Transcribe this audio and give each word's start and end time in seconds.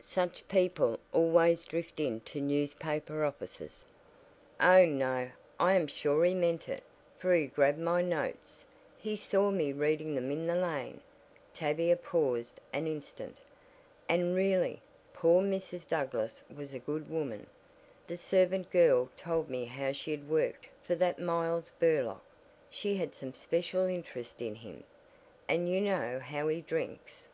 "Such 0.00 0.46
people 0.46 1.00
always 1.12 1.64
drift 1.64 1.98
into 1.98 2.40
newspaper 2.40 3.24
offices." 3.24 3.84
"Oh, 4.60 4.84
no, 4.86 5.30
I 5.58 5.74
am 5.74 5.88
sure 5.88 6.24
he 6.24 6.32
meant 6.32 6.68
it, 6.68 6.84
for 7.18 7.34
he 7.34 7.48
grabbed 7.48 7.80
my 7.80 8.00
notes. 8.00 8.64
He 8.98 9.16
saw 9.16 9.50
me 9.50 9.72
reading 9.72 10.14
them 10.14 10.30
in 10.30 10.46
the 10.46 10.54
lane," 10.54 11.00
Tavia 11.52 11.96
paused 11.96 12.60
an 12.72 12.86
instant. 12.86 13.38
"And 14.08 14.36
really, 14.36 14.80
poor 15.12 15.42
Mrs. 15.42 15.88
Douglass 15.88 16.44
was 16.56 16.72
a 16.72 16.78
good 16.78 17.10
woman. 17.10 17.48
The 18.06 18.16
servant 18.16 18.70
girl 18.70 19.10
told 19.16 19.50
me 19.50 19.64
how 19.64 19.90
she 19.90 20.12
had 20.12 20.30
worked 20.30 20.68
for 20.84 20.94
that 20.94 21.18
Miles 21.18 21.72
Burlock, 21.80 22.22
she 22.70 22.94
had 22.94 23.12
some 23.12 23.34
special 23.34 23.86
interest 23.86 24.40
in 24.40 24.54
him, 24.54 24.84
and 25.48 25.68
you 25.68 25.80
know 25.80 26.20
how 26.20 26.46
he 26.46 26.60
drinks." 26.60 27.26